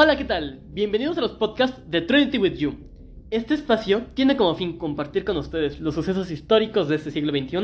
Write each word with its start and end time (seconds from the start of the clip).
Hola, 0.00 0.16
¿qué 0.16 0.24
tal? 0.24 0.60
Bienvenidos 0.68 1.18
a 1.18 1.22
los 1.22 1.32
podcasts 1.32 1.82
de 1.90 2.00
Trinity 2.00 2.38
with 2.38 2.52
You. 2.52 2.76
Este 3.32 3.54
espacio 3.54 4.02
tiene 4.14 4.36
como 4.36 4.54
fin 4.54 4.78
compartir 4.78 5.24
con 5.24 5.36
ustedes 5.36 5.80
los 5.80 5.96
sucesos 5.96 6.30
históricos 6.30 6.88
de 6.88 6.94
este 6.94 7.10
siglo 7.10 7.32
XXI 7.32 7.58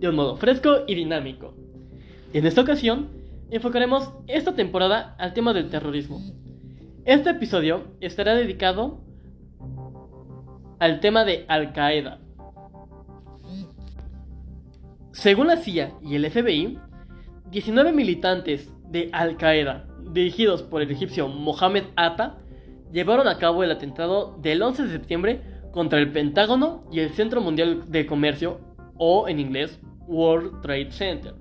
de 0.00 0.08
un 0.08 0.14
modo 0.14 0.38
fresco 0.38 0.84
y 0.86 0.94
dinámico. 0.94 1.54
En 2.32 2.46
esta 2.46 2.62
ocasión, 2.62 3.10
enfocaremos 3.50 4.10
esta 4.26 4.54
temporada 4.54 5.16
al 5.18 5.34
tema 5.34 5.52
del 5.52 5.68
terrorismo. 5.68 6.22
Este 7.04 7.28
episodio 7.28 7.88
estará 8.00 8.34
dedicado 8.34 9.04
al 10.78 11.00
tema 11.00 11.26
de 11.26 11.44
Al 11.46 11.74
Qaeda. 11.74 12.20
Según 15.12 15.48
la 15.48 15.58
CIA 15.58 15.92
y 16.00 16.14
el 16.14 16.30
FBI, 16.30 16.78
19 17.50 17.92
militantes 17.92 18.72
de 18.90 19.10
Al 19.12 19.36
Qaeda, 19.36 19.86
dirigidos 20.10 20.62
por 20.62 20.82
el 20.82 20.90
egipcio 20.90 21.28
Mohamed 21.28 21.84
Atta, 21.96 22.38
llevaron 22.92 23.28
a 23.28 23.38
cabo 23.38 23.62
el 23.62 23.70
atentado 23.70 24.36
del 24.40 24.62
11 24.62 24.84
de 24.84 24.92
septiembre 24.92 25.40
contra 25.72 25.98
el 25.98 26.12
Pentágono 26.12 26.84
y 26.90 27.00
el 27.00 27.10
Centro 27.10 27.40
Mundial 27.40 27.90
de 27.90 28.06
Comercio, 28.06 28.60
o 28.98 29.28
en 29.28 29.40
inglés 29.40 29.78
World 30.06 30.62
Trade 30.62 30.90
Center. 30.90 31.34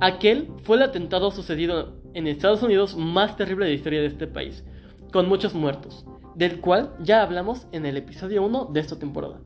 Aquel 0.00 0.48
fue 0.64 0.76
el 0.76 0.82
atentado 0.82 1.30
sucedido 1.30 1.94
en 2.14 2.26
Estados 2.26 2.62
Unidos 2.62 2.96
más 2.96 3.36
terrible 3.36 3.66
de 3.66 3.72
la 3.72 3.76
historia 3.76 4.00
de 4.00 4.06
este 4.06 4.26
país, 4.26 4.64
con 5.12 5.28
muchos 5.28 5.54
muertos, 5.54 6.04
del 6.34 6.60
cual 6.60 6.94
ya 7.00 7.22
hablamos 7.22 7.66
en 7.72 7.86
el 7.86 7.96
episodio 7.96 8.42
1 8.42 8.70
de 8.72 8.80
esta 8.80 8.98
temporada. 8.98 9.40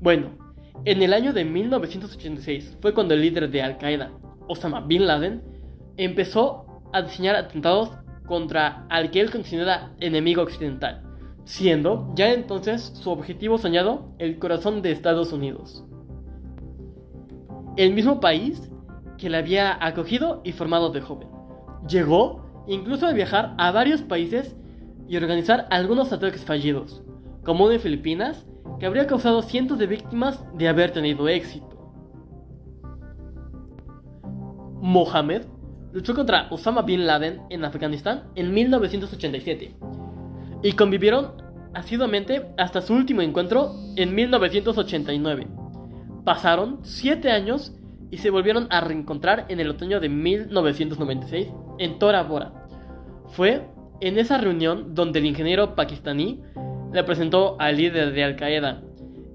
Bueno, 0.00 0.38
en 0.84 1.02
el 1.02 1.12
año 1.12 1.32
de 1.32 1.44
1986 1.44 2.78
fue 2.80 2.94
cuando 2.94 3.14
el 3.14 3.22
líder 3.22 3.50
de 3.50 3.62
Al 3.62 3.78
Qaeda, 3.78 4.12
Osama 4.48 4.80
Bin 4.80 5.06
Laden, 5.06 5.42
empezó 5.96 6.82
a 6.92 7.02
diseñar 7.02 7.36
atentados 7.36 7.90
contra 8.26 8.86
al 8.88 9.10
que 9.10 9.20
él 9.20 9.30
considera 9.30 9.92
enemigo 10.00 10.42
occidental, 10.42 11.02
siendo 11.44 12.12
ya 12.14 12.32
entonces 12.32 12.92
su 12.94 13.10
objetivo 13.10 13.58
soñado 13.58 14.14
el 14.18 14.38
corazón 14.38 14.82
de 14.82 14.92
Estados 14.92 15.32
Unidos. 15.32 15.84
El 17.76 17.94
mismo 17.94 18.20
país 18.20 18.70
que 19.18 19.30
le 19.30 19.38
había 19.38 19.84
acogido 19.84 20.40
y 20.44 20.52
formado 20.52 20.90
de 20.90 21.00
joven. 21.00 21.28
Llegó 21.88 22.64
incluso 22.66 23.06
a 23.06 23.12
viajar 23.12 23.54
a 23.58 23.70
varios 23.70 24.02
países 24.02 24.56
y 25.08 25.16
organizar 25.16 25.66
algunos 25.70 26.12
ataques 26.12 26.44
fallidos, 26.44 27.02
como 27.44 27.64
uno 27.64 27.74
en 27.74 27.80
Filipinas, 27.80 28.46
que 28.78 28.86
habría 28.86 29.06
causado 29.06 29.42
cientos 29.42 29.78
de 29.78 29.86
víctimas 29.86 30.44
de 30.56 30.68
haber 30.68 30.92
tenido 30.92 31.28
éxito. 31.28 31.68
Mohamed 34.80 35.42
luchó 35.92 36.14
contra 36.14 36.48
Osama 36.50 36.82
Bin 36.82 37.06
Laden 37.06 37.42
en 37.50 37.64
Afganistán 37.64 38.24
en 38.34 38.52
1987 38.52 39.76
y 40.62 40.72
convivieron 40.72 41.32
asiduamente 41.74 42.46
hasta 42.56 42.80
su 42.80 42.94
último 42.94 43.22
encuentro 43.22 43.74
en 43.96 44.14
1989. 44.14 45.46
Pasaron 46.24 46.80
7 46.82 47.30
años 47.30 47.74
y 48.10 48.18
se 48.18 48.30
volvieron 48.30 48.66
a 48.70 48.80
reencontrar 48.80 49.46
en 49.48 49.60
el 49.60 49.70
otoño 49.70 50.00
de 50.00 50.08
1996 50.08 51.48
en 51.78 51.98
Tora 51.98 52.22
Bora. 52.22 52.52
Fue 53.28 53.66
en 54.00 54.18
esa 54.18 54.38
reunión 54.38 54.94
donde 54.94 55.18
el 55.18 55.26
ingeniero 55.26 55.74
pakistaní 55.74 56.42
le 56.92 57.04
presentó 57.04 57.56
al 57.58 57.76
líder 57.76 58.12
de 58.12 58.24
Al 58.24 58.36
Qaeda 58.36 58.82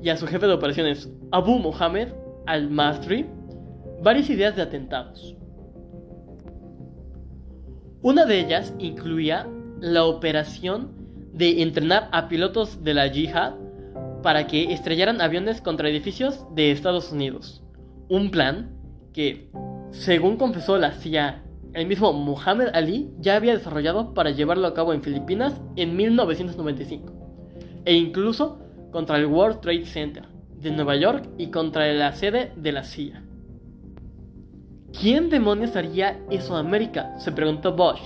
y 0.02 0.09
a 0.09 0.17
su 0.17 0.27
jefe 0.27 0.45
de 0.45 0.53
operaciones, 0.53 1.11
Abu 1.31 1.58
Mohammed 1.58 2.09
al-Masri, 2.45 3.25
varias 4.03 4.30
ideas 4.30 4.55
de 4.55 4.61
atentados. 4.61 5.36
Una 8.02 8.26
de 8.26 8.40
ellas 8.40 8.73
incluía 8.78 9.48
la 9.80 10.06
operación 10.06 10.92
de 11.33 11.64
entrenar 11.64 12.10
a 12.11 12.27
pilotos 12.27 12.83
de 12.83 12.94
la 12.94 13.08
yihad 13.08 13.55
para 14.21 14.45
que 14.45 14.71
estrellaran 14.71 15.20
aviones 15.20 15.61
contra 15.61 15.89
edificios 15.89 16.45
de 16.54 16.71
Estados 16.71 17.11
Unidos. 17.11 17.64
Un 18.08 18.30
plan 18.30 18.71
que, 19.14 19.49
según 19.92 20.38
confesó 20.38 20.77
la 20.77 20.92
CIA, 20.92 21.44
el 21.73 21.88
mismo 21.88 22.14
Muhammad 22.14 22.70
Ali 22.73 23.10
ya 23.20 23.36
había 23.36 23.58
desarrollado 23.58 24.14
para 24.14 24.32
llevarlo 24.32 24.67
a 24.67 24.73
cabo 24.73 24.94
en 24.94 25.02
Filipinas 25.02 25.60
en 25.76 25.95
1995, 25.95 27.14
e 27.86 27.94
incluso 27.94 28.60
contra 28.92 29.17
el 29.17 29.26
World 29.26 29.60
Trade 29.61 29.86
Center 29.86 30.23
de 30.60 30.71
Nueva 30.71 30.95
York 30.95 31.30
y 31.38 31.48
contra 31.48 31.92
la 31.94 32.14
sede 32.14 32.52
de 32.55 32.71
la 32.71 32.83
CIA. 32.83 33.27
¿Quién 34.99 35.30
demonios 35.30 35.75
haría 35.75 36.19
eso 36.31 36.55
a 36.55 36.59
América? 36.59 37.13
se 37.19 37.31
preguntó 37.31 37.75
Bosch. 37.75 38.02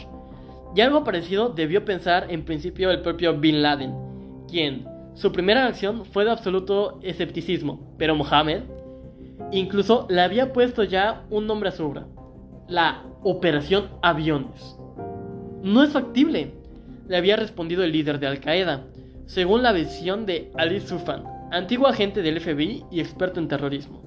Y 0.75 0.81
algo 0.81 1.05
parecido 1.05 1.47
debió 1.47 1.85
pensar 1.85 2.27
en 2.29 2.43
principio 2.43 2.91
el 2.91 3.01
propio 3.01 3.39
Bin 3.39 3.61
Laden, 3.61 3.93
quien 4.49 4.85
su 5.13 5.31
primera 5.31 5.65
acción 5.65 6.03
fue 6.05 6.25
de 6.25 6.31
absoluto 6.31 6.99
escepticismo, 7.01 7.95
pero 7.97 8.15
Mohammed 8.15 8.63
incluso 9.53 10.05
le 10.09 10.21
había 10.21 10.51
puesto 10.51 10.83
ya 10.83 11.23
un 11.29 11.47
nombre 11.47 11.69
a 11.69 11.71
su 11.71 11.85
obra, 11.85 12.07
la 12.67 13.03
Operación 13.23 13.89
Aviones. 14.01 14.77
No 15.63 15.83
es 15.83 15.91
factible, 15.91 16.51
le 17.07 17.15
había 17.17 17.37
respondido 17.37 17.83
el 17.83 17.93
líder 17.93 18.19
de 18.19 18.27
Al 18.27 18.41
Qaeda, 18.41 18.83
según 19.27 19.63
la 19.63 19.71
visión 19.71 20.25
de 20.25 20.51
Ali 20.57 20.81
Sufan, 20.81 21.23
antiguo 21.51 21.87
agente 21.87 22.21
del 22.21 22.41
FBI 22.41 22.83
y 22.91 22.99
experto 22.99 23.39
en 23.39 23.47
terrorismo. 23.47 24.01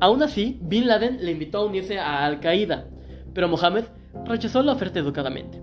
Aún 0.00 0.22
así, 0.22 0.58
Bin 0.62 0.86
Laden 0.86 1.18
le 1.24 1.32
invitó 1.32 1.58
a 1.58 1.66
unirse 1.66 1.98
a 1.98 2.24
Al 2.24 2.40
Qaeda, 2.40 2.86
pero 3.32 3.48
Mohammed 3.48 3.84
rechazó 4.26 4.62
la 4.62 4.72
oferta 4.72 4.98
educadamente. 4.98 5.62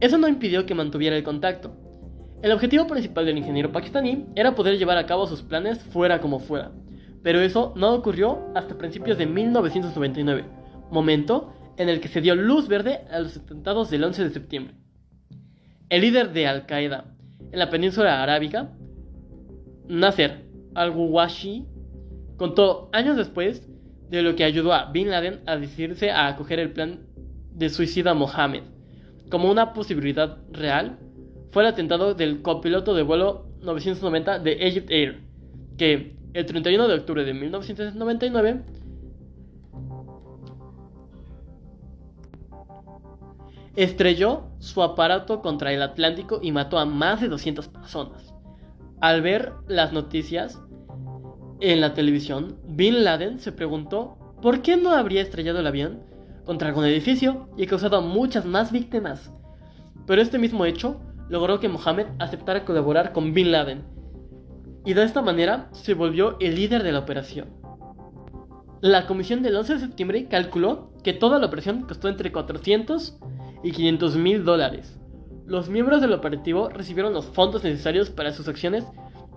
Eso 0.00 0.18
no 0.18 0.28
impidió 0.28 0.66
que 0.66 0.74
mantuviera 0.74 1.16
el 1.16 1.22
contacto. 1.22 1.76
El 2.42 2.52
objetivo 2.52 2.86
principal 2.86 3.24
del 3.24 3.38
ingeniero 3.38 3.72
pakistaní 3.72 4.26
era 4.34 4.54
poder 4.54 4.78
llevar 4.78 4.98
a 4.98 5.06
cabo 5.06 5.26
sus 5.26 5.42
planes 5.42 5.82
fuera 5.82 6.20
como 6.20 6.40
fuera, 6.40 6.72
pero 7.22 7.40
eso 7.40 7.72
no 7.76 7.94
ocurrió 7.94 8.38
hasta 8.54 8.76
principios 8.76 9.16
de 9.16 9.26
1999, 9.26 10.44
momento 10.90 11.54
en 11.78 11.88
el 11.88 12.00
que 12.00 12.08
se 12.08 12.20
dio 12.20 12.34
luz 12.34 12.68
verde 12.68 13.00
a 13.10 13.20
los 13.20 13.36
atentados 13.36 13.90
del 13.90 14.04
11 14.04 14.24
de 14.24 14.30
septiembre. 14.30 14.74
El 15.88 16.02
líder 16.02 16.32
de 16.32 16.46
Al 16.46 16.66
Qaeda 16.66 17.14
en 17.50 17.58
la 17.58 17.70
península 17.70 18.22
arábiga, 18.22 18.72
Nasser 19.88 20.44
al-Ghawashi, 20.74 21.66
Contó 22.36 22.88
años 22.92 23.16
después 23.16 23.68
de 24.10 24.22
lo 24.22 24.36
que 24.36 24.44
ayudó 24.44 24.72
a 24.72 24.90
Bin 24.90 25.10
Laden 25.10 25.40
a 25.46 25.56
decidirse 25.56 26.10
a 26.10 26.28
acoger 26.28 26.58
el 26.58 26.72
plan 26.72 27.00
de 27.52 27.70
suicida 27.70 28.14
Mohammed. 28.14 28.62
Como 29.30 29.50
una 29.50 29.72
posibilidad 29.72 30.38
real, 30.50 30.98
fue 31.50 31.62
el 31.62 31.68
atentado 31.68 32.14
del 32.14 32.42
copiloto 32.42 32.94
de 32.94 33.02
vuelo 33.02 33.46
990 33.60 34.40
de 34.40 34.52
Egypt 34.66 34.90
Air, 34.90 35.20
que 35.78 36.16
el 36.32 36.46
31 36.46 36.88
de 36.88 36.94
octubre 36.94 37.24
de 37.24 37.32
1999 37.32 38.62
estrelló 43.76 44.48
su 44.58 44.82
aparato 44.82 45.40
contra 45.42 45.72
el 45.72 45.82
Atlántico 45.82 46.40
y 46.42 46.52
mató 46.52 46.78
a 46.78 46.84
más 46.84 47.20
de 47.20 47.28
200 47.28 47.68
personas. 47.68 48.34
Al 49.00 49.22
ver 49.22 49.52
las 49.66 49.92
noticias, 49.92 50.60
en 51.60 51.80
la 51.80 51.94
televisión, 51.94 52.56
Bin 52.66 53.04
Laden 53.04 53.38
se 53.38 53.52
preguntó 53.52 54.16
por 54.42 54.62
qué 54.62 54.76
no 54.76 54.90
habría 54.90 55.22
estrellado 55.22 55.60
el 55.60 55.66
avión 55.66 56.00
contra 56.44 56.68
algún 56.68 56.84
edificio 56.84 57.48
y 57.56 57.66
causado 57.66 58.02
muchas 58.02 58.44
más 58.44 58.72
víctimas. 58.72 59.32
Pero 60.06 60.20
este 60.20 60.38
mismo 60.38 60.66
hecho 60.66 61.00
logró 61.28 61.60
que 61.60 61.68
Mohammed 61.68 62.06
aceptara 62.18 62.64
colaborar 62.64 63.12
con 63.12 63.32
Bin 63.32 63.52
Laden 63.52 63.82
y 64.84 64.92
de 64.92 65.04
esta 65.04 65.22
manera 65.22 65.68
se 65.72 65.94
volvió 65.94 66.36
el 66.40 66.56
líder 66.56 66.82
de 66.82 66.92
la 66.92 66.98
operación. 67.00 67.48
La 68.80 69.06
comisión 69.06 69.42
del 69.42 69.56
11 69.56 69.74
de 69.74 69.80
septiembre 69.80 70.26
calculó 70.28 70.92
que 71.02 71.14
toda 71.14 71.38
la 71.38 71.46
operación 71.46 71.82
costó 71.82 72.08
entre 72.08 72.32
400 72.32 73.18
y 73.62 73.72
500 73.72 74.16
mil 74.16 74.44
dólares. 74.44 74.98
Los 75.46 75.70
miembros 75.70 76.02
del 76.02 76.12
operativo 76.12 76.68
recibieron 76.68 77.14
los 77.14 77.24
fondos 77.24 77.64
necesarios 77.64 78.10
para 78.10 78.32
sus 78.32 78.46
acciones 78.46 78.84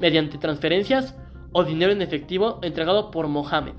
mediante 0.02 0.38
transferencias 0.38 1.16
o 1.58 1.64
dinero 1.64 1.92
en 1.92 2.04
efectivo 2.04 2.60
entregado 2.62 3.10
por 3.10 3.28
Mohammed, 3.28 3.74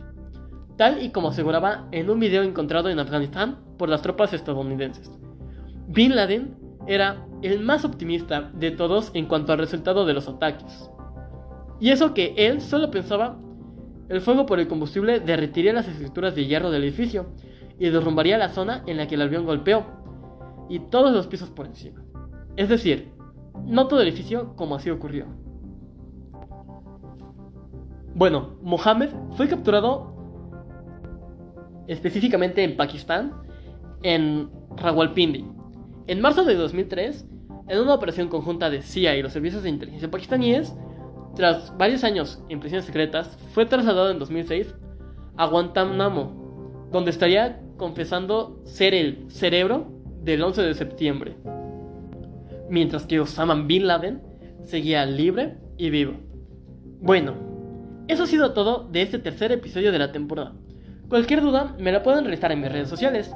tal 0.77 1.01
y 1.01 1.11
como 1.11 1.29
aseguraba 1.29 1.87
en 1.93 2.11
un 2.11 2.19
video 2.19 2.43
encontrado 2.43 2.89
en 2.89 2.99
Afganistán 2.99 3.61
por 3.79 3.89
las 3.89 4.03
tropas 4.03 4.33
estadounidenses. 4.33 5.13
Bin 5.87 6.17
Laden 6.17 6.57
era 6.89 7.25
el 7.41 7.61
más 7.61 7.85
optimista 7.85 8.51
de 8.53 8.73
todos 8.73 9.13
en 9.15 9.27
cuanto 9.27 9.53
al 9.53 9.61
resultado 9.61 10.07
de 10.07 10.13
los 10.13 10.27
ataques. 10.27 10.91
Y 11.79 11.91
eso 11.91 12.15
que 12.15 12.35
él 12.37 12.61
solo 12.61 12.91
pensaba, 12.91 13.39
el 14.09 14.23
fuego 14.23 14.45
por 14.45 14.59
el 14.59 14.67
combustible 14.67 15.21
derretiría 15.21 15.73
las 15.73 15.87
estructuras 15.87 16.35
de 16.35 16.47
hierro 16.47 16.73
del 16.73 16.83
edificio 16.83 17.27
y 17.79 17.91
derrumbaría 17.91 18.39
la 18.39 18.49
zona 18.49 18.83
en 18.89 18.97
la 18.97 19.07
que 19.07 19.15
el 19.15 19.23
avión 19.23 19.47
golpeó, 19.47 19.87
y 20.69 20.81
todos 20.81 21.13
los 21.13 21.29
pisos 21.29 21.49
por 21.49 21.67
encima. 21.67 22.03
Es 22.57 22.69
decir, 22.69 23.13
no 23.65 23.87
todo 23.87 24.01
el 24.01 24.09
edificio 24.09 24.57
como 24.57 24.75
así 24.75 24.91
ocurrió. 24.91 25.27
Bueno, 28.19 28.59
Mohammed 28.63 29.11
fue 29.37 29.47
capturado 29.47 30.13
específicamente 31.87 32.65
en 32.65 32.77
Pakistán 32.77 33.33
en 34.03 34.51
Rawalpindi. 34.77 35.47
En 36.09 36.21
marzo 36.21 36.43
de 36.43 36.57
2003, 36.57 37.29
en 37.69 37.79
una 37.79 37.95
operación 37.95 38.27
conjunta 38.27 38.71
de 38.71 38.83
CIA 38.83 39.17
y 39.17 39.23
los 39.23 39.33
servicios 39.33 39.63
de 39.63 39.69
inteligencia 39.69 40.11
pakistaníes, 40.11 40.75
tras 41.37 41.73
varios 41.79 42.03
años 42.03 42.43
en 42.49 42.59
prisiones 42.59 42.87
secretas, 42.87 43.39
fue 43.53 43.67
trasladado 43.67 44.11
en 44.11 44.19
2006 44.19 44.75
a 45.37 45.47
Guantánamo, 45.47 46.89
donde 46.91 47.13
estaría 47.13 47.63
confesando 47.77 48.61
ser 48.65 48.95
el 48.95 49.31
cerebro 49.31 49.93
del 50.25 50.43
11 50.43 50.63
de 50.63 50.75
septiembre, 50.75 51.37
mientras 52.69 53.07
que 53.07 53.21
Osama 53.21 53.55
Bin 53.55 53.87
Laden 53.87 54.21
seguía 54.65 55.07
libre 55.07 55.57
y 55.77 55.91
vivo. 55.91 56.15
Bueno, 57.01 57.48
eso 58.09 58.23
ha 58.23 58.27
sido 58.27 58.53
todo 58.53 58.89
de 58.91 59.03
este 59.03 59.19
tercer 59.19 59.53
episodio 59.53 59.93
de 59.93 59.99
la 59.99 60.13
temporada. 60.13 60.55
Cualquier 61.09 61.43
duda 61.43 61.75
me 61.79 61.93
la 61.93 62.03
pueden 62.03 62.25
realizar 62.25 62.51
en 62.53 62.61
mis 62.61 62.73
redes 62.73 62.89
sociales. 62.89 63.31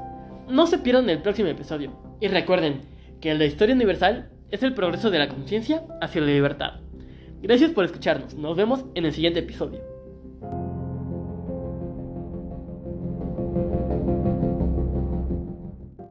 No 0.49 0.67
se 0.67 0.79
pierdan 0.79 1.09
el 1.11 1.23
próximo 1.23 1.49
episodio. 1.49 1.93
Y 2.21 2.29
recuerden 2.29 2.81
que 3.21 3.35
la 3.35 3.45
historia 3.45 3.75
universal 3.75 4.31
es 4.51 4.63
el 4.63 4.75
progreso 4.75 5.11
de 5.11 5.19
la 5.19 5.29
conciencia 5.29 5.85
hacia 6.01 6.21
la 6.21 6.29
libertad. 6.29 6.81
Gracias 7.43 7.71
por 7.71 7.85
escucharnos. 7.85 8.35
Nos 8.35 8.57
vemos 8.57 8.85
en 8.95 9.05
el 9.05 9.13
siguiente 9.13 9.41
episodio. 9.41 9.92